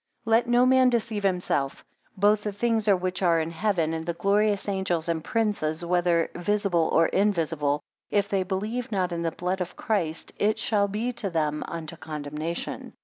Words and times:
12 0.23 0.31
Let 0.31 0.47
no 0.49 0.65
man 0.65 0.89
deceive 0.89 1.21
himself; 1.21 1.85
both 2.17 2.41
the 2.41 2.51
things 2.51 2.87
which 2.87 3.21
are 3.21 3.39
in 3.39 3.51
heaven, 3.51 3.93
and 3.93 4.03
the 4.03 4.15
glorious 4.15 4.67
angels, 4.67 5.07
and 5.07 5.23
princes, 5.23 5.85
whether 5.85 6.31
visible 6.33 6.89
or 6.91 7.05
invisible, 7.05 7.83
if 8.09 8.27
they 8.27 8.41
believe 8.41 8.91
not 8.91 9.11
in 9.11 9.21
the 9.21 9.29
blood 9.31 9.61
of 9.61 9.75
Christ, 9.75 10.33
it 10.39 10.57
shall 10.57 10.87
be 10.87 11.11
to 11.11 11.29
them, 11.29 11.63
unto 11.67 11.97
condemnation. 11.97 12.93